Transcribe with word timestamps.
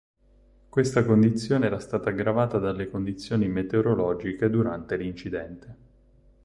Questa 0.69 1.05
condizione 1.05 1.67
era 1.67 1.79
stata 1.79 2.09
aggravata 2.09 2.57
dalle 2.57 2.89
condizioni 2.89 3.47
meteorologiche 3.47 4.49
durante 4.49 4.97
l'incidente. 4.97 5.77